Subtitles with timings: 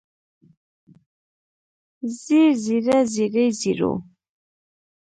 [2.21, 3.93] زېړ زېړه زېړې زېړو